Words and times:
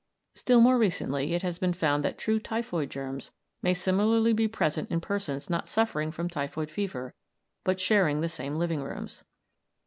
Still 0.33 0.61
more 0.61 0.79
recently 0.79 1.35
it 1.35 1.43
has 1.43 1.59
been 1.59 1.73
found 1.73 2.03
that 2.03 2.17
true 2.17 2.39
typhoid 2.39 2.89
germs 2.89 3.29
may 3.61 3.75
similarly 3.75 4.33
be 4.33 4.47
present 4.47 4.89
in 4.89 4.99
persons 4.99 5.47
not 5.47 5.69
suffering 5.69 6.09
from 6.09 6.27
typhoid 6.27 6.71
fever 6.71 7.13
but 7.63 7.79
sharing 7.79 8.19
the 8.21 8.27
same 8.27 8.55
living 8.55 8.81
rooms. 8.81 9.23